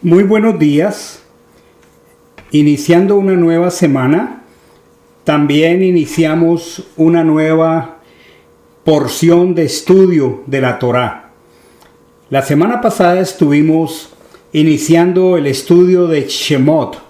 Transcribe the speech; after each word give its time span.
Muy 0.00 0.22
buenos 0.22 0.60
días. 0.60 1.24
Iniciando 2.52 3.16
una 3.16 3.32
nueva 3.32 3.72
semana, 3.72 4.44
también 5.24 5.82
iniciamos 5.82 6.84
una 6.96 7.24
nueva 7.24 7.98
porción 8.84 9.56
de 9.56 9.64
estudio 9.64 10.44
de 10.46 10.60
la 10.60 10.78
Torá. 10.78 11.32
La 12.30 12.42
semana 12.42 12.80
pasada 12.80 13.18
estuvimos 13.18 14.14
iniciando 14.52 15.36
el 15.36 15.48
estudio 15.48 16.06
de 16.06 16.28
Shemot. 16.28 17.02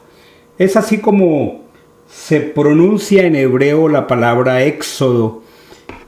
Es 0.56 0.74
así 0.74 0.96
como 0.96 1.64
se 2.10 2.40
pronuncia 2.40 3.26
en 3.26 3.36
hebreo 3.36 3.90
la 3.90 4.06
palabra 4.06 4.62
éxodo, 4.62 5.42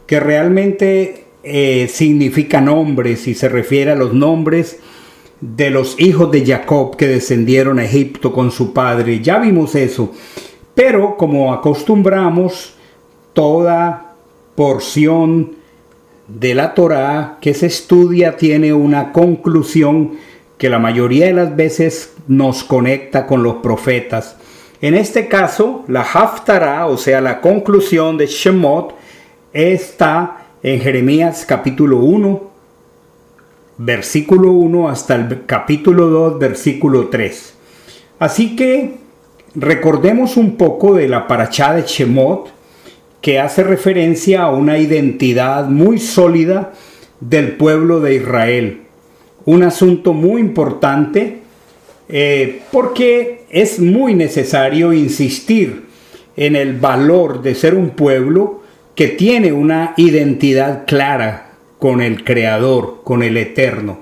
que 0.06 0.18
realmente 0.18 1.26
eh, 1.42 1.90
significa 1.92 2.62
nombres 2.62 3.28
y 3.28 3.34
se 3.34 3.50
refiere 3.50 3.90
a 3.90 3.96
los 3.96 4.14
nombres 4.14 4.78
de 5.41 5.70
los 5.70 5.98
hijos 6.00 6.30
de 6.30 6.45
Jacob 6.45 6.96
que 6.96 7.06
descendieron 7.06 7.79
a 7.79 7.84
Egipto 7.84 8.33
con 8.33 8.51
su 8.51 8.73
padre. 8.73 9.20
Ya 9.20 9.38
vimos 9.38 9.74
eso. 9.74 10.12
Pero 10.74 11.16
como 11.16 11.52
acostumbramos, 11.52 12.74
toda 13.33 14.14
porción 14.55 15.52
de 16.28 16.55
la 16.55 16.74
Torá 16.74 17.38
que 17.41 17.55
se 17.55 17.66
estudia 17.66 18.37
tiene 18.37 18.73
una 18.73 19.12
conclusión 19.12 20.12
que 20.59 20.69
la 20.69 20.78
mayoría 20.78 21.27
de 21.27 21.33
las 21.33 21.56
veces 21.56 22.14
nos 22.28 22.62
conecta 22.62 23.27
con 23.27 23.42
los 23.42 23.56
profetas. 23.56 24.36
En 24.83 24.95
este 24.95 25.27
caso, 25.27 25.84
la 25.88 26.02
Haftarah, 26.02 26.86
o 26.86 26.97
sea, 26.97 27.20
la 27.20 27.41
conclusión 27.41 28.16
de 28.16 28.27
Shemot, 28.27 28.95
está 29.52 30.47
en 30.62 30.80
Jeremías 30.80 31.45
capítulo 31.47 31.98
1, 31.98 32.49
versículo 33.83 34.52
1 34.52 34.91
hasta 34.91 35.15
el 35.15 35.47
capítulo 35.47 36.09
2, 36.09 36.39
versículo 36.39 37.09
3. 37.09 37.55
Así 38.19 38.55
que 38.55 38.97
recordemos 39.55 40.37
un 40.37 40.56
poco 40.56 40.95
de 40.95 41.09
la 41.09 41.27
paracha 41.27 41.72
de 41.72 41.84
Shemot, 41.87 42.53
que 43.22 43.39
hace 43.39 43.62
referencia 43.62 44.42
a 44.42 44.50
una 44.50 44.77
identidad 44.77 45.67
muy 45.67 45.98
sólida 45.98 46.72
del 47.20 47.56
pueblo 47.56 48.00
de 48.00 48.17
Israel. 48.17 48.81
Un 49.47 49.62
asunto 49.62 50.12
muy 50.12 50.42
importante 50.42 51.39
eh, 52.11 52.61
porque 52.70 53.44
es 53.48 53.78
muy 53.78 54.15
necesario 54.15 54.92
insistir 54.92 55.87
en 56.37 56.55
el 56.55 56.78
valor 56.78 57.41
de 57.41 57.55
ser 57.55 57.75
un 57.75 57.91
pueblo 57.91 58.61
que 58.94 59.09
tiene 59.09 59.53
una 59.53 59.94
identidad 59.97 60.84
clara 60.87 61.50
con 61.81 62.00
el 62.00 62.23
Creador, 62.23 63.00
con 63.03 63.25
el 63.25 63.36
Eterno. 63.36 63.98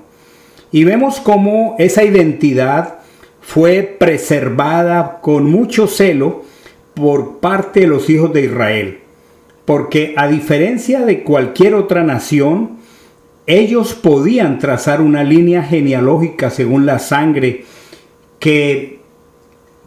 Y 0.71 0.83
vemos 0.83 1.19
cómo 1.19 1.75
esa 1.79 2.03
identidad 2.03 2.99
fue 3.41 3.81
preservada 3.81 5.19
con 5.21 5.49
mucho 5.49 5.87
celo 5.87 6.43
por 6.93 7.39
parte 7.39 7.79
de 7.79 7.87
los 7.87 8.09
hijos 8.09 8.31
de 8.33 8.43
Israel. 8.43 8.99
Porque 9.65 10.13
a 10.17 10.27
diferencia 10.27 11.01
de 11.05 11.23
cualquier 11.23 11.73
otra 11.73 12.03
nación, 12.03 12.77
ellos 13.47 13.95
podían 13.95 14.59
trazar 14.59 15.01
una 15.01 15.23
línea 15.23 15.63
genealógica 15.63 16.51
según 16.51 16.85
la 16.85 16.99
sangre 16.99 17.63
que 18.39 18.99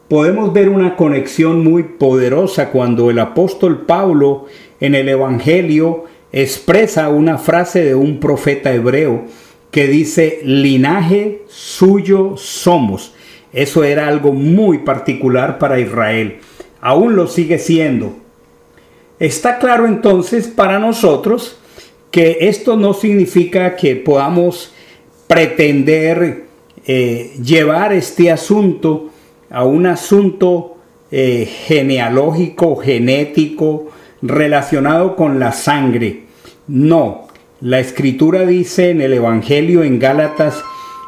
podemos 0.08 0.52
ver 0.52 0.68
una 0.68 0.96
conexión 0.96 1.62
muy 1.62 1.84
poderosa 1.84 2.70
cuando 2.70 3.10
el 3.10 3.18
apóstol 3.18 3.86
Pablo 3.86 4.46
en 4.80 4.94
el 4.94 5.08
Evangelio 5.08 6.04
expresa 6.32 7.10
una 7.10 7.38
frase 7.38 7.84
de 7.84 7.94
un 7.94 8.18
profeta 8.18 8.72
hebreo 8.72 9.24
que 9.70 9.86
dice, 9.86 10.40
linaje 10.44 11.42
suyo 11.48 12.36
somos. 12.36 13.14
Eso 13.52 13.84
era 13.84 14.08
algo 14.08 14.32
muy 14.32 14.78
particular 14.78 15.58
para 15.58 15.78
Israel. 15.78 16.38
Aún 16.80 17.16
lo 17.16 17.26
sigue 17.26 17.58
siendo. 17.58 18.16
Está 19.18 19.58
claro 19.58 19.86
entonces 19.86 20.48
para 20.48 20.78
nosotros 20.78 21.58
que 22.10 22.38
esto 22.40 22.76
no 22.76 22.92
significa 22.92 23.76
que 23.76 23.96
podamos 23.96 24.72
pretender 25.26 26.44
eh, 26.86 27.32
llevar 27.42 27.92
este 27.92 28.30
asunto 28.30 29.10
a 29.48 29.64
un 29.64 29.86
asunto 29.86 30.76
eh, 31.10 31.46
genealógico, 31.66 32.76
genético, 32.76 33.90
relacionado 34.22 35.16
con 35.16 35.38
la 35.38 35.52
sangre. 35.52 36.24
No, 36.68 37.26
la 37.60 37.80
escritura 37.80 38.46
dice 38.46 38.90
en 38.90 39.00
el 39.00 39.12
Evangelio 39.12 39.82
en 39.82 39.98
Gálatas, 39.98 40.62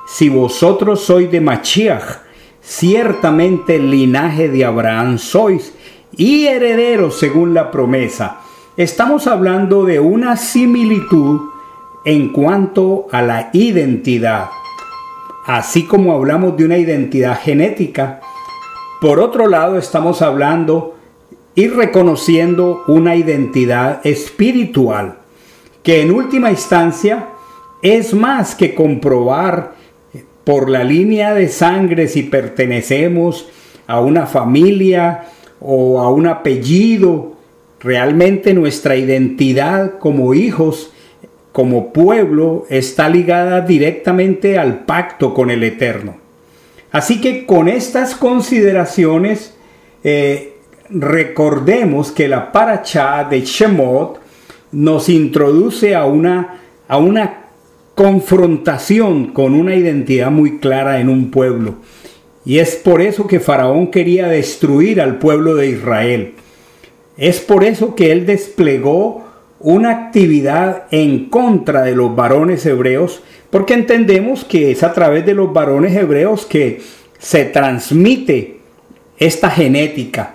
si 0.07 0.29
vosotros 0.29 1.05
sois 1.05 1.31
de 1.31 1.41
Machiach, 1.41 2.19
ciertamente 2.61 3.77
el 3.77 3.91
linaje 3.91 4.49
de 4.49 4.65
Abraham 4.65 5.19
sois 5.19 5.73
y 6.17 6.47
herederos 6.47 7.19
según 7.19 7.55
la 7.55 7.71
promesa. 7.71 8.41
Estamos 8.77 9.27
hablando 9.27 9.85
de 9.85 10.01
una 10.01 10.37
similitud 10.37 11.41
en 12.05 12.31
cuanto 12.31 13.07
a 13.13 13.23
la 13.23 13.51
identidad. 13.53 14.47
Así 15.47 15.85
como 15.85 16.13
hablamos 16.13 16.57
de 16.57 16.65
una 16.65 16.79
identidad 16.79 17.39
genética, 17.41 18.21
por 19.01 19.21
otro 19.21 19.47
lado 19.47 19.79
estamos 19.79 20.23
hablando 20.23 20.94
y 21.55 21.69
reconociendo 21.69 22.85
una 22.89 23.17
identidad 23.17 24.05
espiritual 24.05 25.19
que 25.83 26.01
en 26.01 26.11
última 26.11 26.51
instancia 26.51 27.29
es 27.83 28.15
más 28.15 28.55
que 28.55 28.75
comprobar 28.75 29.75
por 30.45 30.69
la 30.69 30.83
línea 30.83 31.35
de 31.35 31.49
sangre 31.49 32.09
si 32.09 32.23
pertenecemos 32.23 33.49
a 33.87 34.01
una 34.01 34.27
familia 34.27 35.27
o 35.61 36.01
a 36.01 36.11
un 36.11 36.27
apellido. 36.27 37.35
Realmente 37.81 38.55
nuestra 38.55 38.97
identidad 38.97 39.99
como 39.99 40.33
hijos, 40.33 40.93
como 41.53 41.93
pueblo, 41.93 42.65
está 42.71 43.11
ligada 43.11 43.61
directamente 43.61 44.59
al 44.59 44.87
pacto 44.87 45.35
con 45.35 45.51
el 45.51 45.63
Eterno. 45.63 46.17
Así 46.91 47.21
que 47.21 47.45
con 47.45 47.69
estas 47.69 48.15
consideraciones, 48.15 49.55
eh, 50.03 50.54
recordemos 50.91 52.13
que 52.13 52.29
la 52.29 52.53
paracha 52.53 53.25
de 53.25 53.43
Shemot 53.43 54.21
nos 54.73 55.09
introduce 55.09 55.95
a 55.95 56.05
una, 56.05 56.61
a 56.89 56.99
una 56.99 57.45
confrontación 57.95 59.29
con 59.29 59.55
una 59.55 59.75
identidad 59.75 60.31
muy 60.31 60.59
clara 60.59 61.01
en 61.01 61.09
un 61.09 61.31
pueblo. 61.31 61.77
Y 62.45 62.59
es 62.59 62.75
por 62.77 63.01
eso 63.01 63.27
que 63.27 63.41
Faraón 63.41 63.91
quería 63.91 64.29
destruir 64.29 65.01
al 65.01 65.19
pueblo 65.19 65.55
de 65.55 65.69
Israel. 65.69 66.35
Es 67.17 67.41
por 67.41 67.65
eso 67.65 67.95
que 67.95 68.13
él 68.13 68.27
desplegó 68.27 69.25
una 69.61 69.91
actividad 69.91 70.85
en 70.91 71.31
contra 71.31 71.83
de 71.83 71.95
los 71.95 72.15
varones 72.15 72.67
hebreos, 72.67 73.23
porque 73.51 73.73
entendemos 73.73 74.45
que 74.45 74.73
es 74.73 74.83
a 74.83 74.93
través 74.93 75.25
de 75.25 75.35
los 75.35 75.53
varones 75.53 75.97
hebreos 75.97 76.45
que 76.45 76.83
se 77.19 77.45
transmite 77.47 78.59
esta 79.17 79.49
genética. 79.49 80.34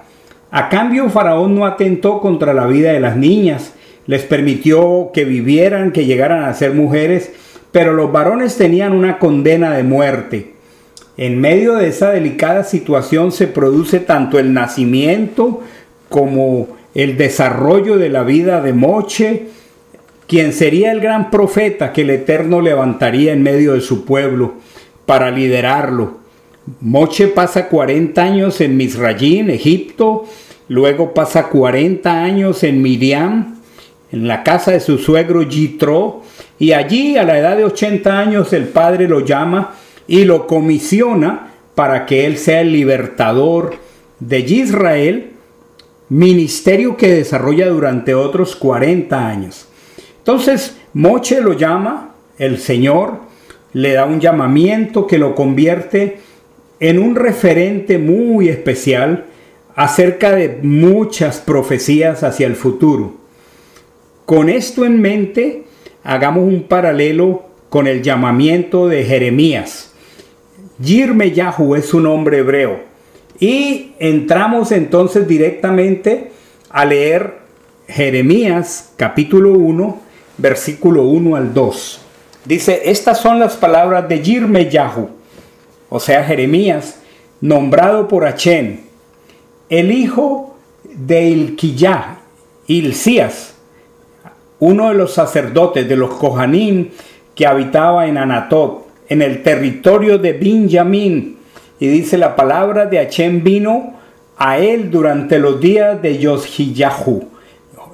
A 0.52 0.70
cambio, 0.70 1.10
Faraón 1.10 1.56
no 1.56 1.66
atentó 1.66 2.20
contra 2.20 2.54
la 2.54 2.66
vida 2.66 2.92
de 2.92 3.00
las 3.00 3.16
niñas, 3.16 3.74
les 4.08 4.24
permitió 4.24 5.12
que 5.14 5.24
vivieran, 5.24 5.92
que 5.92 6.06
llegaran 6.06 6.44
a 6.44 6.54
ser 6.56 6.74
mujeres, 6.74 7.32
pero 7.72 7.94
los 7.94 8.12
varones 8.12 8.58
tenían 8.58 8.94
una 8.94 9.20
condena 9.20 9.76
de 9.76 9.84
muerte. 9.84 10.54
En 11.18 11.40
medio 11.40 11.76
de 11.76 11.90
esa 11.90 12.10
delicada 12.12 12.64
situación 12.64 13.32
se 13.32 13.46
produce 13.46 14.00
tanto 14.00 14.40
el 14.40 14.54
nacimiento 14.54 15.62
como 16.08 16.68
el 16.96 17.18
desarrollo 17.18 17.98
de 17.98 18.10
la 18.10 18.24
vida 18.24 18.62
de 18.62 18.74
Moche, 18.74 19.48
quien 20.28 20.54
sería 20.54 20.92
el 20.92 21.02
gran 21.02 21.30
profeta 21.30 21.94
que 21.94 22.02
el 22.02 22.10
Eterno 22.10 22.62
levantaría 22.62 23.34
en 23.34 23.44
medio 23.44 23.74
de 23.74 23.82
su 23.82 24.06
pueblo 24.06 24.54
para 25.06 25.30
liderarlo. 25.30 26.18
Moche 26.82 27.28
pasa 27.28 27.68
40 27.68 28.22
años 28.22 28.62
en 28.62 28.78
Misrayín, 28.78 29.50
Egipto, 29.50 30.26
luego 30.68 31.14
pasa 31.14 31.48
40 31.48 32.24
años 32.24 32.64
en 32.64 32.82
Miriam, 32.82 33.60
en 34.12 34.28
la 34.28 34.44
casa 34.44 34.72
de 34.72 34.80
su 34.80 35.00
suegro 35.00 35.42
Yitro, 35.42 36.22
y 36.60 36.74
allí 36.74 37.18
a 37.18 37.24
la 37.24 37.40
edad 37.40 37.58
de 37.58 37.66
80 37.66 38.20
años 38.20 38.54
el 38.54 38.68
padre 38.68 39.08
lo 39.08 39.26
llama 39.26 39.74
y 40.08 40.26
lo 40.26 40.46
comisiona 40.46 41.54
para 41.74 42.06
que 42.06 42.26
él 42.26 42.38
sea 42.38 42.62
el 42.62 42.72
libertador 42.72 43.76
de 44.20 44.40
Israel, 44.40 45.32
ministerio 46.10 46.98
que 46.98 47.14
desarrolla 47.14 47.68
durante 47.70 48.14
otros 48.14 48.56
40 48.56 49.28
años. 49.28 49.68
Entonces 50.18 50.78
Moche 50.94 51.42
lo 51.42 51.54
llama, 51.54 52.16
el 52.38 52.60
Señor 52.60 53.22
le 53.74 53.94
da 53.94 54.06
un 54.06 54.20
llamamiento 54.20 55.08
que 55.08 55.18
lo 55.18 55.36
convierte 55.36 56.20
en 56.80 57.00
un 57.00 57.16
referente 57.16 57.98
muy 57.98 58.50
especial 58.50 59.26
acerca 59.76 60.32
de 60.32 60.60
muchas 60.62 61.40
profecías 61.40 62.24
hacia 62.24 62.48
el 62.48 62.56
futuro. 62.56 63.16
Con 64.26 64.50
esto 64.50 64.86
en 64.86 65.02
mente, 65.02 65.64
hagamos 66.04 66.44
un 66.44 66.64
paralelo 66.64 67.46
con 67.70 67.88
el 67.88 68.02
llamamiento 68.02 68.88
de 68.88 69.04
Jeremías. 69.04 69.94
Yirmeyahu 70.80 71.76
es 71.76 71.86
su 71.86 72.00
nombre 72.00 72.40
hebreo. 72.40 72.82
Y 73.40 73.94
entramos 74.00 74.72
entonces 74.72 75.28
directamente 75.28 76.32
a 76.70 76.86
leer 76.86 77.36
Jeremías 77.88 78.92
capítulo 78.98 79.54
1, 79.54 80.00
versículo 80.38 81.04
1 81.04 81.36
al 81.36 81.54
2. 81.54 82.02
Dice, 82.46 82.82
estas 82.86 83.20
son 83.20 83.40
las 83.40 83.56
palabras 83.56 84.08
de 84.08 84.22
Yirmeyahu, 84.22 85.10
o 85.90 86.00
sea, 86.00 86.24
Jeremías, 86.24 87.02
nombrado 87.42 88.08
por 88.08 88.26
Achén, 88.26 88.82
el 89.70 89.92
hijo 89.92 90.56
de 90.84 91.30
Ilquiyah, 91.30 92.20
Ilcías, 92.68 93.56
uno 94.60 94.90
de 94.90 94.96
los 94.96 95.14
sacerdotes 95.14 95.88
de 95.88 95.96
los 95.96 96.12
Kohanim 96.12 96.90
que 97.34 97.48
habitaba 97.48 98.08
en 98.08 98.18
Anatot, 98.18 98.88
en 99.08 99.22
el 99.22 99.42
territorio 99.42 100.18
de 100.18 100.34
Benjamín. 100.34 101.38
Y 101.80 101.88
dice 101.88 102.18
la 102.18 102.36
palabra 102.36 102.86
de 102.86 103.00
Achén 103.00 103.44
vino 103.44 103.94
a 104.38 104.58
él 104.58 104.92
durante 104.92 105.40
los 105.40 105.60
días 105.60 106.02
de 106.02 106.18
Yoshiyahu. 106.18 107.30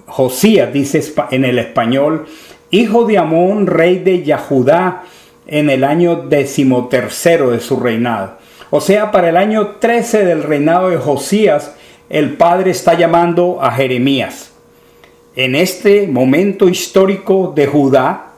Josías 0.07 0.71
dice 0.73 1.03
en 1.31 1.45
el 1.45 1.59
español, 1.59 2.25
hijo 2.71 3.05
de 3.05 3.17
Amón, 3.17 3.67
rey 3.67 3.99
de 3.99 4.23
Yahudá, 4.23 5.03
en 5.47 5.69
el 5.69 5.83
año 5.83 6.27
decimotercero 6.27 7.51
de 7.51 7.59
su 7.59 7.79
reinado. 7.79 8.37
O 8.71 8.81
sea, 8.81 9.11
para 9.11 9.29
el 9.29 9.37
año 9.37 9.75
13 9.79 10.25
del 10.25 10.43
reinado 10.43 10.89
de 10.89 10.97
Josías, 10.97 11.75
el 12.09 12.33
padre 12.33 12.71
está 12.71 12.93
llamando 12.93 13.59
a 13.61 13.71
Jeremías. 13.71 14.51
En 15.35 15.55
este 15.55 16.07
momento 16.07 16.69
histórico 16.69 17.53
de 17.55 17.67
Judá, 17.67 18.33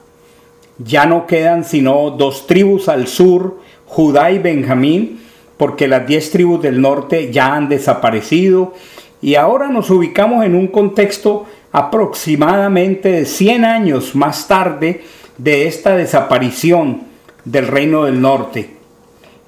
ya 0.78 1.06
no 1.06 1.26
quedan 1.26 1.64
sino 1.64 2.10
dos 2.10 2.46
tribus 2.46 2.88
al 2.88 3.06
sur, 3.06 3.58
Judá 3.86 4.30
y 4.30 4.38
Benjamín, 4.38 5.20
porque 5.56 5.88
las 5.88 6.06
diez 6.06 6.30
tribus 6.30 6.62
del 6.62 6.80
norte 6.80 7.32
ya 7.32 7.54
han 7.54 7.68
desaparecido 7.68 8.74
y 9.20 9.34
ahora 9.34 9.68
nos 9.68 9.90
ubicamos 9.90 10.44
en 10.44 10.54
un 10.54 10.68
contexto 10.68 11.46
aproximadamente 11.72 13.10
de 13.10 13.24
100 13.24 13.64
años 13.64 14.14
más 14.14 14.46
tarde 14.46 15.02
de 15.38 15.66
esta 15.66 15.96
desaparición 15.96 17.02
del 17.44 17.66
reino 17.66 18.04
del 18.04 18.20
norte. 18.20 18.70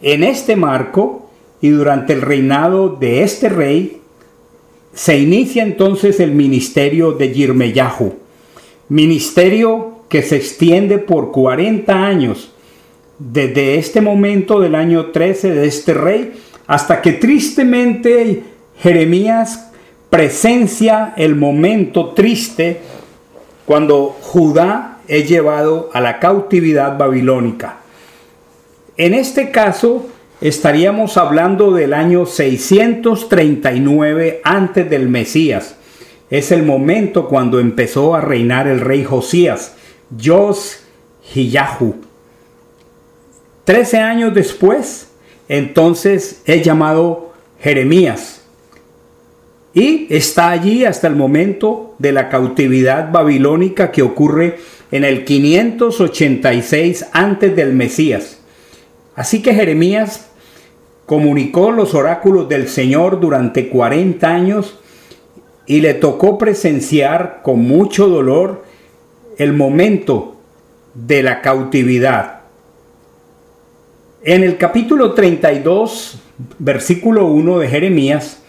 En 0.01 0.25
este 0.25 0.57
marco 0.57 1.31
y 1.61 1.69
durante 1.69 2.15
el 2.15 2.23
reinado 2.23 2.89
de 2.89 3.23
este 3.23 3.49
rey, 3.49 4.01
se 4.95 5.19
inicia 5.19 5.63
entonces 5.63 6.19
el 6.21 6.33
ministerio 6.33 7.13
de 7.13 7.33
Yirmeyahu, 7.33 8.15
ministerio 8.89 10.01
que 10.09 10.23
se 10.23 10.37
extiende 10.37 10.99
por 10.99 11.31
40 11.31 11.95
años, 11.95 12.53
desde 13.19 13.77
este 13.77 14.01
momento 14.01 14.59
del 14.61 14.75
año 14.75 15.07
13 15.07 15.51
de 15.51 15.67
este 15.67 15.95
rey, 15.95 16.33
hasta 16.67 17.03
que 17.03 17.13
tristemente 17.13 18.43
Jeremías 18.79 19.71
presencia 20.09 21.15
el 21.17 21.37
momento 21.37 22.11
triste 22.11 22.81
cuando 23.67 24.17
Judá 24.21 24.90
es 25.11 25.29
llevado 25.29 25.91
a 25.93 26.01
la 26.01 26.19
cautividad 26.21 26.97
babilónica. 26.97 27.79
En 28.97 29.13
este 29.13 29.51
caso, 29.51 30.07
estaríamos 30.41 31.17
hablando 31.17 31.73
del 31.73 31.95
año 31.95 32.27
639 32.27 34.41
antes 34.45 34.89
del 34.89 35.09
Mesías. 35.09 35.75
Es 36.31 36.53
el 36.53 36.63
momento 36.63 37.27
cuando 37.27 37.59
empezó 37.59 38.15
a 38.15 38.21
reinar 38.21 38.69
el 38.69 38.81
rey 38.81 39.03
Josías, 39.03 39.75
Jos 40.17 40.85
Hiyahu. 41.35 41.97
Trece 43.65 43.99
años 43.99 44.33
después, 44.33 45.09
entonces 45.49 46.41
es 46.45 46.63
llamado 46.63 47.33
Jeremías. 47.59 48.43
Y 49.75 50.07
está 50.09 50.51
allí 50.51 50.85
hasta 50.85 51.09
el 51.09 51.17
momento 51.17 51.97
de 51.99 52.13
la 52.13 52.29
cautividad 52.29 53.11
babilónica 53.11 53.91
que 53.91 54.03
ocurre 54.03 54.59
en 54.91 55.05
el 55.05 55.25
586 55.25 57.07
antes 57.13 57.55
del 57.55 57.73
Mesías. 57.73 58.41
Así 59.15 59.43
que 59.43 59.55
Jeremías 59.55 60.29
comunicó 61.07 61.71
los 61.71 61.95
oráculos 61.95 62.49
del 62.49 62.69
Señor 62.69 63.21
durante 63.21 63.69
40 63.69 64.29
años 64.29 64.79
y 65.67 65.81
le 65.81 65.95
tocó 65.95 66.39
presenciar 66.39 67.41
con 67.43 67.61
mucho 67.61 68.09
dolor 68.09 68.65
el 69.39 69.53
momento 69.53 70.37
de 70.95 71.23
la 71.23 71.41
cautividad. 71.41 72.41
En 74.23 74.43
el 74.45 74.57
capítulo 74.57 75.15
32, 75.15 76.21
versículo 76.59 77.27
1 77.27 77.59
de 77.61 77.69
Jeremías, 77.69 78.43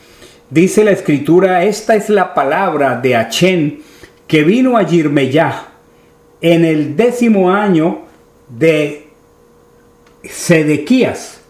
dice 0.49 0.83
la 0.83 0.91
escritura, 0.91 1.63
esta 1.63 1.95
es 1.95 2.09
la 2.09 2.33
palabra 2.33 2.99
de 2.99 3.15
Achén 3.15 3.81
que 4.27 4.43
vino 4.43 4.77
a 4.77 4.83
Yirmeyah 4.83 5.70
en 6.41 6.65
el 6.65 6.95
décimo 6.95 7.51
año 7.51 7.99
de 8.49 9.07
Sedequías, 10.23 11.41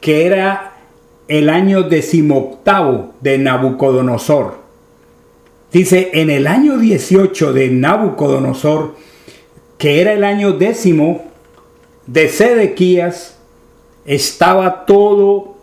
que 0.00 0.26
era 0.26 0.74
el 1.28 1.48
año 1.48 1.84
decimoctavo 1.84 3.14
de 3.20 3.38
Nabucodonosor. 3.38 4.58
Dice, 5.72 6.10
en 6.14 6.30
el 6.30 6.46
año 6.46 6.78
18 6.78 7.52
de 7.52 7.68
Nabucodonosor, 7.68 8.94
que 9.78 10.00
era 10.00 10.12
el 10.12 10.24
año 10.24 10.52
décimo 10.52 11.24
de 12.06 12.28
Sedequías, 12.28 13.38
estaba 14.04 14.84
todo, 14.86 15.56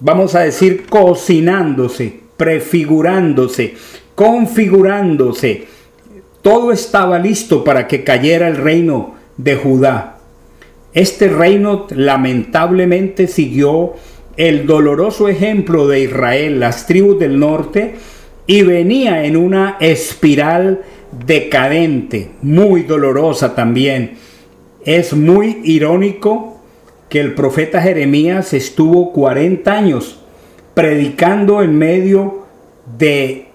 vamos 0.00 0.34
a 0.34 0.40
decir, 0.40 0.86
cocinándose, 0.88 2.20
prefigurándose, 2.36 3.74
configurándose. 4.14 5.68
Todo 6.42 6.72
estaba 6.72 7.18
listo 7.18 7.64
para 7.64 7.86
que 7.86 8.04
cayera 8.04 8.48
el 8.48 8.56
reino 8.56 9.14
de 9.36 9.56
Judá. 9.56 10.18
Este 10.92 11.28
reino 11.28 11.86
lamentablemente 11.90 13.28
siguió 13.28 13.94
el 14.36 14.66
doloroso 14.66 15.28
ejemplo 15.28 15.86
de 15.86 16.00
Israel, 16.00 16.60
las 16.60 16.86
tribus 16.86 17.18
del 17.18 17.38
norte, 17.38 17.94
y 18.46 18.62
venía 18.62 19.24
en 19.24 19.36
una 19.36 19.76
espiral 19.80 20.82
decadente, 21.26 22.30
muy 22.42 22.82
dolorosa 22.82 23.54
también. 23.54 24.14
Es 24.84 25.14
muy 25.14 25.60
irónico 25.62 26.60
que 27.08 27.20
el 27.20 27.34
profeta 27.34 27.80
Jeremías 27.80 28.52
estuvo 28.52 29.12
40 29.12 29.72
años 29.72 30.18
predicando 30.74 31.62
en 31.62 31.76
medio 31.78 32.46
de 32.98 33.48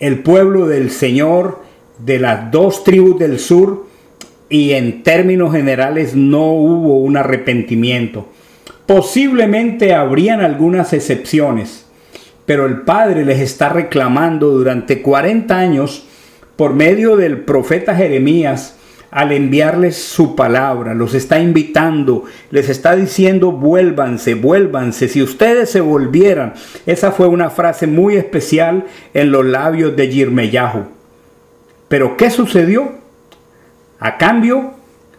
el 0.00 0.18
pueblo 0.20 0.66
del 0.66 0.90
Señor, 0.90 1.61
de 2.04 2.18
las 2.18 2.50
dos 2.50 2.84
tribus 2.84 3.18
del 3.18 3.38
sur, 3.38 3.86
y 4.48 4.72
en 4.72 5.02
términos 5.02 5.52
generales 5.52 6.14
no 6.14 6.52
hubo 6.52 6.98
un 6.98 7.16
arrepentimiento. 7.16 8.28
Posiblemente 8.86 9.94
habrían 9.94 10.42
algunas 10.42 10.92
excepciones, 10.92 11.86
pero 12.44 12.66
el 12.66 12.82
Padre 12.82 13.24
les 13.24 13.40
está 13.40 13.70
reclamando 13.70 14.50
durante 14.50 15.00
40 15.00 15.56
años 15.56 16.06
por 16.56 16.74
medio 16.74 17.16
del 17.16 17.38
profeta 17.38 17.94
Jeremías 17.94 18.76
al 19.10 19.32
enviarles 19.32 19.96
su 19.96 20.34
palabra, 20.34 20.94
los 20.94 21.14
está 21.14 21.38
invitando, 21.38 22.24
les 22.50 22.68
está 22.68 22.96
diciendo 22.96 23.52
vuélvanse, 23.52 24.34
vuélvanse, 24.34 25.08
si 25.08 25.22
ustedes 25.22 25.70
se 25.70 25.82
volvieran. 25.82 26.54
Esa 26.86 27.12
fue 27.12 27.26
una 27.26 27.50
frase 27.50 27.86
muy 27.86 28.16
especial 28.16 28.86
en 29.12 29.30
los 29.30 29.44
labios 29.44 29.96
de 29.96 30.08
Yirmeyahu. 30.08 31.01
Pero 31.92 32.16
¿qué 32.16 32.30
sucedió? 32.30 32.90
A 34.00 34.16
cambio, 34.16 34.70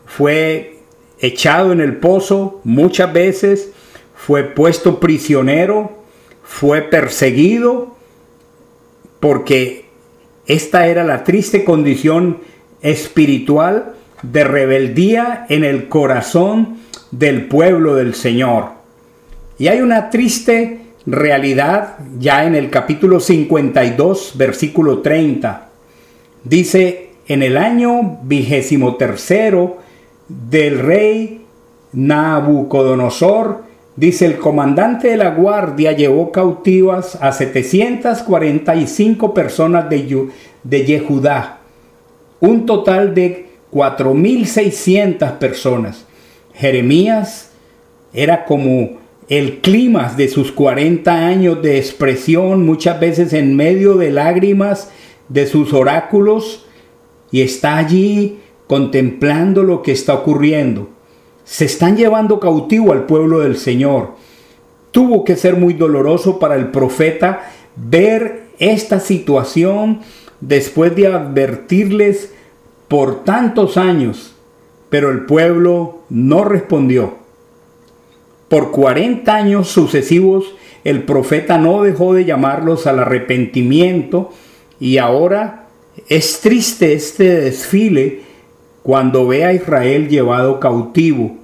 fue 0.08 0.80
echado 1.20 1.72
en 1.72 1.80
el 1.80 1.98
pozo 1.98 2.62
muchas 2.64 3.14
veces, 3.14 3.70
fue 4.16 4.42
puesto 4.42 5.00
prisionero, 5.00 6.00
fue 6.42 6.82
perseguido 6.82 7.96
porque 9.20 9.86
esta 10.48 10.88
era 10.88 11.04
la 11.04 11.24
triste 11.24 11.64
condición 11.64 12.40
espiritual 12.82 13.94
de 14.24 14.44
rebeldía 14.44 15.46
en 15.50 15.64
el 15.64 15.90
corazón 15.90 16.80
del 17.12 17.46
pueblo 17.50 17.94
del 17.94 18.16
Señor. 18.16 18.70
Y 19.60 19.68
hay 19.68 19.82
una 19.82 20.10
triste 20.10 20.82
realidad 21.06 22.00
ya 22.18 22.46
en 22.46 22.56
el 22.56 22.72
capítulo 22.72 23.20
52, 23.20 24.34
versículo 24.38 25.04
30. 25.04 25.70
Dice, 26.44 27.10
en 27.28 27.44
el 27.44 27.58
año 27.58 28.20
vigésimo 28.24 28.96
tercero 28.96 29.78
del 30.28 30.80
rey 30.80 31.46
Nabucodonosor, 31.94 33.64
Dice, 33.96 34.26
el 34.26 34.40
comandante 34.40 35.10
de 35.10 35.18
la 35.18 35.30
guardia 35.30 35.92
llevó 35.92 36.32
cautivas 36.32 37.16
a 37.22 37.32
745 37.32 39.34
personas 39.36 39.88
de, 39.88 40.30
de 40.64 40.86
Yehudá, 40.86 41.60
un 42.40 42.66
total 42.66 43.14
de 43.14 43.50
4.600 43.72 45.38
personas. 45.38 46.06
Jeremías 46.56 47.52
era 48.14 48.46
como 48.46 48.98
el 49.30 49.60
clima 49.60 50.12
de 50.18 50.28
sus 50.28 50.52
40 50.52 51.14
años 51.14 51.62
de 51.62 51.78
expresión, 51.78 52.66
muchas 52.66 53.00
veces 53.00 53.32
en 53.34 53.56
medio 53.56 53.96
de 53.96 54.10
lágrimas 54.10 54.90
de 55.30 55.48
sus 55.48 55.74
oráculos, 55.74 56.66
y 57.32 57.42
está 57.42 57.78
allí 57.78 58.40
contemplando 58.68 59.64
lo 59.64 59.82
que 59.82 59.92
está 59.92 60.14
ocurriendo. 60.14 60.90
Se 61.44 61.66
están 61.66 61.98
llevando 61.98 62.40
cautivo 62.40 62.92
al 62.92 63.06
pueblo 63.06 63.40
del 63.40 63.58
Señor. 63.58 64.12
Tuvo 64.92 65.24
que 65.24 65.36
ser 65.36 65.58
muy 65.58 65.74
doloroso 65.74 66.40
para 66.40 66.56
el 66.56 66.70
profeta 66.70 67.52
ver 67.76 68.44
esta 68.60 69.00
situación 69.00 70.02
después 70.42 70.96
de 70.96 71.08
advertirles 71.08 72.32
por 72.88 73.24
tantos 73.24 73.78
años, 73.78 74.36
pero 74.90 75.10
el 75.10 75.26
pueblo 75.26 76.00
no 76.10 76.44
respondió. 76.44 77.16
Por 78.48 78.72
40 78.72 79.34
años 79.34 79.70
sucesivos 79.70 80.54
el 80.84 81.04
profeta 81.04 81.58
no 81.58 81.82
dejó 81.82 82.14
de 82.14 82.26
llamarlos 82.26 82.88
al 82.88 83.00
arrepentimiento 83.00 84.32
y 84.80 84.98
ahora 84.98 85.68
es 86.10 86.42
triste 86.42 86.94
este 86.94 87.42
desfile 87.42 88.22
cuando 88.82 89.28
ve 89.28 89.46
a 89.46 89.54
Israel 89.54 90.10
llevado 90.10 90.60
cautivo. 90.60 91.38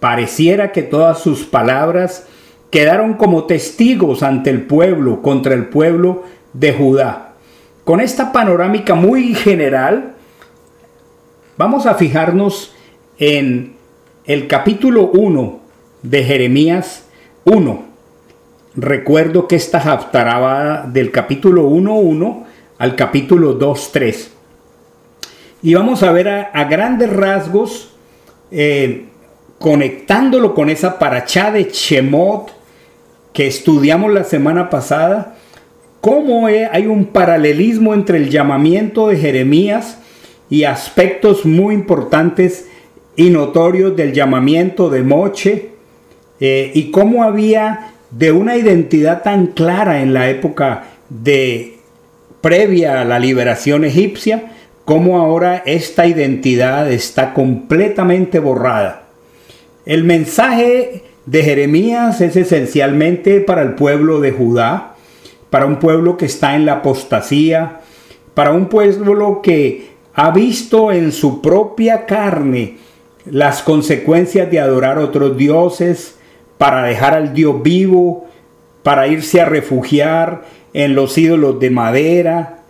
Pareciera 0.00 0.72
que 0.72 0.82
todas 0.82 1.18
sus 1.20 1.44
palabras 1.44 2.26
quedaron 2.70 3.14
como 3.14 3.44
testigos 3.44 4.22
ante 4.22 4.50
el 4.50 4.62
pueblo, 4.62 5.20
contra 5.22 5.54
el 5.54 5.66
pueblo 5.66 6.24
de 6.52 6.72
Judá. 6.72 7.34
Con 7.84 8.00
esta 8.00 8.32
panorámica 8.32 8.94
muy 8.94 9.34
general, 9.34 10.14
vamos 11.56 11.86
a 11.86 11.94
fijarnos 11.94 12.74
en 13.18 13.74
el 14.24 14.46
capítulo 14.46 15.10
1 15.12 15.60
de 16.02 16.24
Jeremías 16.24 17.04
1. 17.44 17.82
Recuerdo 18.76 19.48
que 19.48 19.56
esta 19.56 19.78
haftará 19.78 20.86
del 20.86 21.10
capítulo 21.10 21.68
1.1 21.68 22.44
al 22.80 22.96
capítulo 22.96 23.58
2.3. 23.58 24.28
Y 25.62 25.74
vamos 25.74 26.02
a 26.02 26.12
ver 26.12 26.28
a, 26.28 26.64
grandes 26.64 27.12
rasgos, 27.12 27.90
eh, 28.50 29.04
conectándolo 29.58 30.54
con 30.54 30.70
esa 30.70 30.98
paracha 30.98 31.52
de 31.52 31.64
Shemot 31.64 32.50
que 33.34 33.46
estudiamos 33.46 34.10
la 34.10 34.24
semana 34.24 34.70
pasada, 34.70 35.36
cómo 36.00 36.46
hay 36.46 36.86
un 36.86 37.04
paralelismo 37.04 37.92
entre 37.92 38.16
el 38.16 38.30
llamamiento 38.30 39.08
de 39.08 39.18
Jeremías 39.18 39.98
y 40.48 40.64
aspectos 40.64 41.44
muy 41.44 41.74
importantes 41.74 42.66
y 43.14 43.28
notorios 43.28 43.94
del 43.94 44.14
llamamiento 44.14 44.88
de 44.88 45.02
Moche 45.02 45.72
eh, 46.40 46.72
y 46.74 46.90
cómo 46.90 47.24
había 47.24 47.92
de 48.10 48.32
una 48.32 48.56
identidad 48.56 49.22
tan 49.22 49.48
clara 49.48 50.00
en 50.00 50.14
la 50.14 50.30
época 50.30 50.84
de 51.10 51.79
previa 52.40 53.00
a 53.00 53.04
la 53.04 53.18
liberación 53.18 53.84
egipcia, 53.84 54.52
cómo 54.84 55.18
ahora 55.18 55.62
esta 55.66 56.06
identidad 56.06 56.90
está 56.90 57.34
completamente 57.34 58.38
borrada. 58.38 59.04
El 59.86 60.04
mensaje 60.04 61.04
de 61.26 61.42
Jeremías 61.42 62.20
es 62.20 62.36
esencialmente 62.36 63.40
para 63.40 63.62
el 63.62 63.74
pueblo 63.74 64.20
de 64.20 64.32
Judá, 64.32 64.94
para 65.50 65.66
un 65.66 65.76
pueblo 65.76 66.16
que 66.16 66.26
está 66.26 66.54
en 66.54 66.66
la 66.66 66.74
apostasía, 66.74 67.80
para 68.34 68.52
un 68.52 68.66
pueblo 68.66 69.42
que 69.42 69.90
ha 70.14 70.30
visto 70.30 70.92
en 70.92 71.12
su 71.12 71.40
propia 71.42 72.06
carne 72.06 72.78
las 73.26 73.62
consecuencias 73.62 74.50
de 74.50 74.60
adorar 74.60 74.98
otros 74.98 75.36
dioses, 75.36 76.16
para 76.58 76.84
dejar 76.84 77.14
al 77.14 77.32
Dios 77.32 77.62
vivo, 77.62 78.26
para 78.82 79.06
irse 79.06 79.40
a 79.40 79.44
refugiar 79.44 80.42
en 80.72 80.94
los 80.94 81.16
ídolos 81.18 81.60
de 81.60 81.70
madera, 81.70 82.60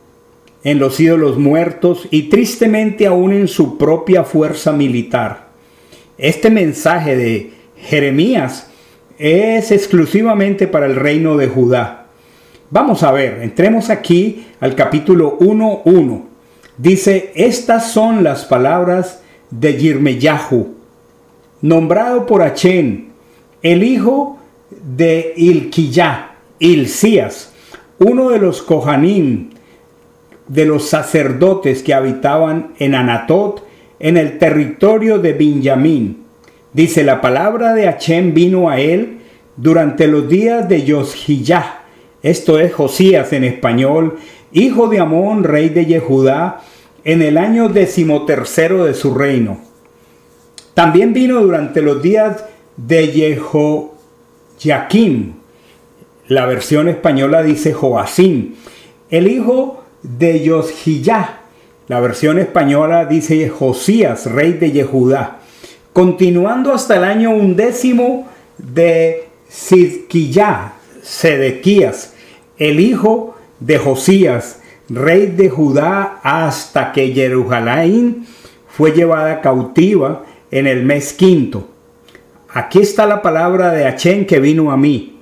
en 0.64 0.78
los 0.78 1.00
ídolos 1.00 1.38
muertos 1.38 2.06
y 2.10 2.24
tristemente 2.24 3.06
aún 3.06 3.32
en 3.32 3.48
su 3.48 3.78
propia 3.78 4.24
fuerza 4.24 4.72
militar. 4.72 5.48
Este 6.18 6.50
mensaje 6.50 7.16
de 7.16 7.52
Jeremías 7.76 8.70
es 9.18 9.70
exclusivamente 9.70 10.66
para 10.66 10.86
el 10.86 10.96
reino 10.96 11.36
de 11.36 11.48
Judá. 11.48 12.06
Vamos 12.70 13.02
a 13.02 13.10
ver, 13.10 13.42
entremos 13.42 13.90
aquí 13.90 14.46
al 14.60 14.74
capítulo 14.74 15.38
1.1. 15.38 16.22
Dice, 16.78 17.32
estas 17.34 17.90
son 17.90 18.22
las 18.22 18.44
palabras 18.44 19.22
de 19.50 19.76
Yirmeyahu, 19.76 20.74
nombrado 21.62 22.26
por 22.26 22.42
Achén, 22.42 23.10
el 23.62 23.82
hijo 23.82 24.38
de 24.70 25.34
Ilquiyá, 25.36 26.36
Ilcías, 26.58 27.49
uno 28.00 28.30
de 28.30 28.38
los 28.38 28.62
Kohanim, 28.62 29.50
de 30.48 30.64
los 30.64 30.88
sacerdotes 30.88 31.82
que 31.82 31.92
habitaban 31.94 32.72
en 32.78 32.94
Anatot, 32.94 33.62
en 33.98 34.16
el 34.16 34.38
territorio 34.38 35.18
de 35.18 35.34
Benjamín. 35.34 36.24
Dice, 36.72 37.04
la 37.04 37.20
palabra 37.20 37.74
de 37.74 37.86
Hachem 37.86 38.32
vino 38.32 38.70
a 38.70 38.80
él 38.80 39.18
durante 39.56 40.06
los 40.06 40.28
días 40.28 40.66
de 40.68 40.82
Yoshiyah, 40.84 41.82
esto 42.22 42.58
es 42.58 42.72
Josías 42.72 43.34
en 43.34 43.44
español, 43.44 44.18
hijo 44.52 44.88
de 44.88 44.98
Amón, 45.00 45.44
rey 45.44 45.68
de 45.68 45.84
Yehudá, 45.84 46.62
en 47.04 47.20
el 47.20 47.36
año 47.36 47.68
decimotercero 47.68 48.84
de 48.84 48.94
su 48.94 49.14
reino. 49.14 49.60
También 50.72 51.12
vino 51.12 51.40
durante 51.42 51.82
los 51.82 52.02
días 52.02 52.44
de 52.76 53.08
Jehoiakim. 54.58 55.39
La 56.30 56.46
versión 56.46 56.86
española 56.86 57.42
dice 57.42 57.72
Joacim, 57.72 58.54
el 59.10 59.26
hijo 59.26 59.82
de 60.04 60.40
Yoshiyah. 60.44 61.40
La 61.88 61.98
versión 61.98 62.38
española 62.38 63.04
dice 63.04 63.48
Josías, 63.48 64.26
rey 64.26 64.52
de 64.52 64.70
Yehudá. 64.70 65.40
Continuando 65.92 66.72
hasta 66.72 66.98
el 66.98 67.02
año 67.02 67.30
undécimo 67.30 68.28
de 68.58 69.24
Sidquiyah, 69.48 70.74
Sedequías, 71.02 72.14
el 72.58 72.78
hijo 72.78 73.34
de 73.58 73.78
Josías, 73.78 74.60
rey 74.88 75.26
de 75.26 75.50
Judá, 75.50 76.20
hasta 76.22 76.92
que 76.92 77.12
Jerusalén 77.12 78.24
fue 78.68 78.92
llevada 78.92 79.40
cautiva 79.40 80.24
en 80.52 80.68
el 80.68 80.84
mes 80.84 81.12
quinto. 81.12 81.66
Aquí 82.50 82.78
está 82.78 83.04
la 83.06 83.20
palabra 83.20 83.72
de 83.72 83.84
Achén 83.84 84.24
que 84.26 84.38
vino 84.38 84.70
a 84.70 84.76
mí. 84.76 85.16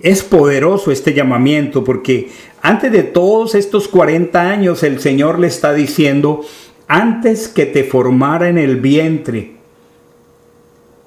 Es 0.00 0.22
poderoso 0.22 0.90
este 0.90 1.14
llamamiento 1.14 1.82
porque 1.84 2.30
antes 2.62 2.92
de 2.92 3.02
todos 3.02 3.54
estos 3.54 3.88
40 3.88 4.40
años 4.40 4.82
el 4.82 5.00
Señor 5.00 5.38
le 5.38 5.46
está 5.46 5.72
diciendo, 5.72 6.44
antes 6.88 7.48
que 7.48 7.66
te 7.66 7.84
formara 7.84 8.48
en 8.48 8.58
el 8.58 8.76
vientre, 8.76 9.52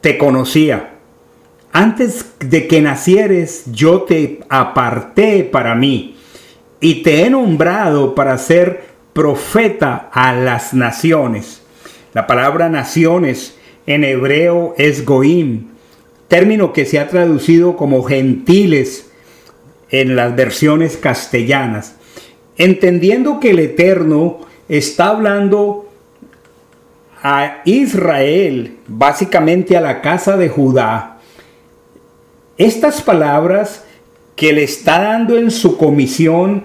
te 0.02 0.18
conocía. 0.18 0.96
Antes 1.72 2.34
de 2.40 2.68
que 2.68 2.82
nacieres, 2.82 3.66
yo 3.72 4.02
te 4.02 4.40
aparté 4.50 5.44
para 5.44 5.76
mí 5.76 6.16
y 6.82 7.04
te 7.04 7.24
he 7.24 7.30
nombrado 7.30 8.16
para 8.16 8.38
ser 8.38 8.90
profeta 9.14 10.10
a 10.12 10.34
las 10.34 10.74
naciones. 10.74 11.62
La 12.14 12.26
palabra 12.26 12.70
naciones 12.70 13.58
en 13.86 14.04
hebreo 14.04 14.74
es 14.78 15.06
goim, 15.06 15.68
término 16.30 16.72
que 16.72 16.86
se 16.86 17.00
ha 17.00 17.10
traducido 17.10 17.76
como 17.76 18.04
gentiles 18.04 19.12
en 19.90 20.16
las 20.16 20.36
versiones 20.36 20.96
castellanas, 20.96 21.96
entendiendo 22.58 23.42
que 23.42 23.50
el 23.50 23.60
Eterno 23.60 24.40
está 24.70 25.08
hablando 25.08 25.90
a 27.22 27.62
Israel, 27.66 28.78
básicamente 28.88 29.76
a 29.76 29.82
la 29.82 30.02
casa 30.02 30.38
de 30.38 30.48
Judá, 30.48 31.18
estas 32.58 33.02
palabras 33.02 33.84
que 34.36 34.54
le 34.54 34.64
está 34.64 35.02
dando 35.02 35.38
en 35.38 35.52
su 35.52 35.78
comisión, 35.78 36.64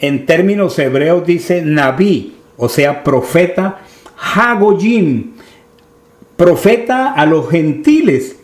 en 0.00 0.26
términos 0.26 0.78
hebreos 0.78 1.26
dice 1.26 1.62
Naví, 1.62 2.34
o 2.56 2.68
sea, 2.68 3.04
profeta, 3.04 3.82
Hagoyim, 4.16 5.34
profeta 6.36 7.12
a 7.12 7.24
los 7.26 7.48
gentiles, 7.48 8.35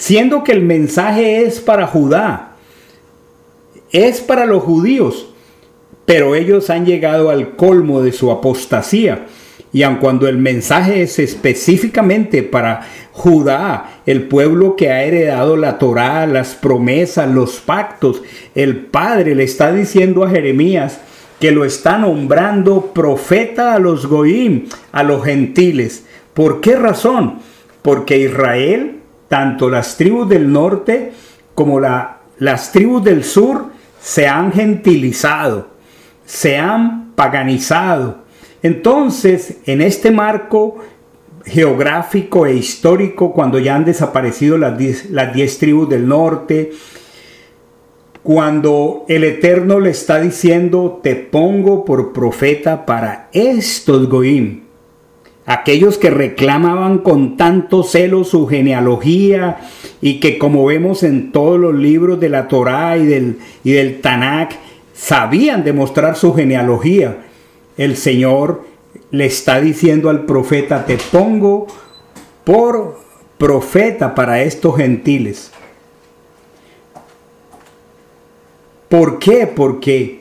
siendo 0.00 0.42
que 0.44 0.52
el 0.52 0.62
mensaje 0.62 1.42
es 1.42 1.60
para 1.60 1.86
Judá, 1.86 2.52
es 3.92 4.22
para 4.22 4.46
los 4.46 4.62
judíos, 4.62 5.28
pero 6.06 6.34
ellos 6.34 6.70
han 6.70 6.86
llegado 6.86 7.28
al 7.28 7.54
colmo 7.54 8.00
de 8.00 8.12
su 8.12 8.30
apostasía. 8.30 9.26
Y 9.74 9.82
aun 9.82 9.96
cuando 9.96 10.26
el 10.26 10.38
mensaje 10.38 11.02
es 11.02 11.18
específicamente 11.18 12.42
para 12.42 12.80
Judá, 13.12 14.00
el 14.06 14.22
pueblo 14.22 14.74
que 14.74 14.90
ha 14.90 15.02
heredado 15.04 15.58
la 15.58 15.78
Torá, 15.78 16.26
las 16.26 16.54
promesas, 16.54 17.30
los 17.30 17.60
pactos, 17.60 18.22
el 18.54 18.76
Padre 18.76 19.34
le 19.34 19.44
está 19.44 19.70
diciendo 19.70 20.24
a 20.24 20.30
Jeremías 20.30 20.98
que 21.40 21.50
lo 21.50 21.66
está 21.66 21.98
nombrando 21.98 22.86
profeta 22.94 23.74
a 23.74 23.78
los 23.78 24.06
goim, 24.06 24.64
a 24.92 25.02
los 25.02 25.22
gentiles. 25.22 26.06
¿Por 26.32 26.62
qué 26.62 26.76
razón? 26.76 27.40
Porque 27.82 28.16
Israel 28.16 28.99
tanto 29.30 29.70
las 29.70 29.96
tribus 29.96 30.28
del 30.28 30.52
norte 30.52 31.12
como 31.54 31.78
las 31.78 32.72
tribus 32.72 33.04
del 33.04 33.22
sur 33.22 33.66
se 34.02 34.26
han 34.26 34.50
gentilizado, 34.50 35.68
se 36.26 36.58
han 36.58 37.12
paganizado. 37.14 38.24
Entonces, 38.60 39.58
en 39.66 39.82
este 39.82 40.10
marco 40.10 40.78
geográfico 41.44 42.44
e 42.44 42.56
histórico, 42.56 43.32
cuando 43.32 43.60
ya 43.60 43.76
han 43.76 43.84
desaparecido 43.84 44.58
las 44.58 44.76
diez, 44.76 45.08
las 45.10 45.32
diez 45.32 45.58
tribus 45.58 45.88
del 45.88 46.08
norte, 46.08 46.72
cuando 48.24 49.04
el 49.06 49.22
Eterno 49.22 49.78
le 49.78 49.90
está 49.90 50.20
diciendo, 50.20 50.98
te 51.04 51.14
pongo 51.14 51.84
por 51.84 52.12
profeta 52.12 52.84
para 52.84 53.28
estos 53.32 54.08
Goim, 54.08 54.62
aquellos 55.46 55.98
que 55.98 56.10
reclamaban 56.10 56.98
con 56.98 57.36
tanto 57.36 57.82
celo 57.82 58.24
su 58.24 58.46
genealogía 58.46 59.58
y 60.00 60.20
que 60.20 60.38
como 60.38 60.64
vemos 60.64 61.02
en 61.02 61.32
todos 61.32 61.58
los 61.58 61.74
libros 61.74 62.20
de 62.20 62.28
la 62.28 62.48
Torá 62.48 62.96
y 62.96 63.06
del, 63.06 63.38
y 63.64 63.72
del 63.72 64.00
Tanakh, 64.00 64.52
sabían 64.94 65.64
demostrar 65.64 66.16
su 66.16 66.34
genealogía. 66.34 67.18
El 67.76 67.96
Señor 67.96 68.64
le 69.10 69.26
está 69.26 69.60
diciendo 69.60 70.10
al 70.10 70.26
profeta, 70.26 70.84
te 70.86 70.98
pongo 71.10 71.66
por 72.44 73.00
profeta 73.38 74.14
para 74.14 74.42
estos 74.42 74.76
gentiles. 74.76 75.50
¿Por 78.88 79.18
qué? 79.18 79.46
Porque 79.46 80.20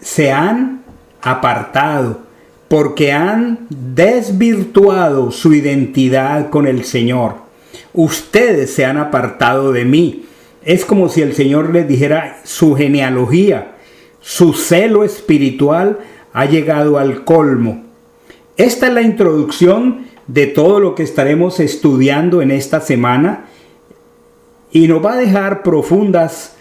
se 0.00 0.30
han 0.30 0.84
apartado, 1.22 2.20
porque 2.68 3.12
han 3.12 3.66
desvirtuado 3.70 5.30
su 5.30 5.54
identidad 5.54 6.50
con 6.50 6.66
el 6.66 6.84
Señor. 6.84 7.36
Ustedes 7.92 8.74
se 8.74 8.84
han 8.84 8.96
apartado 8.96 9.72
de 9.72 9.84
mí. 9.84 10.24
Es 10.64 10.84
como 10.84 11.08
si 11.08 11.22
el 11.22 11.34
Señor 11.34 11.72
les 11.72 11.86
dijera 11.86 12.40
su 12.44 12.74
genealogía, 12.74 13.76
su 14.20 14.52
celo 14.52 15.04
espiritual 15.04 16.00
ha 16.32 16.44
llegado 16.46 16.98
al 16.98 17.24
colmo. 17.24 17.84
Esta 18.56 18.88
es 18.88 18.92
la 18.92 19.02
introducción 19.02 20.06
de 20.26 20.46
todo 20.46 20.80
lo 20.80 20.94
que 20.94 21.04
estaremos 21.04 21.60
estudiando 21.60 22.42
en 22.42 22.50
esta 22.50 22.80
semana 22.80 23.44
y 24.72 24.88
nos 24.88 25.04
va 25.04 25.12
a 25.12 25.16
dejar 25.16 25.62
profundas 25.62 26.56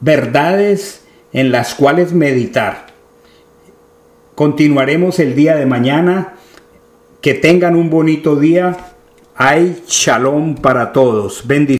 verdades 0.00 1.04
en 1.32 1.50
las 1.50 1.74
cuales 1.74 2.12
meditar. 2.12 2.87
Continuaremos 4.38 5.18
el 5.18 5.34
día 5.34 5.56
de 5.56 5.66
mañana. 5.66 6.34
Que 7.20 7.34
tengan 7.34 7.74
un 7.74 7.90
bonito 7.90 8.36
día. 8.36 8.76
Hay 9.34 9.82
shalom 9.88 10.54
para 10.54 10.92
todos. 10.92 11.44
Bendiciones. 11.44 11.76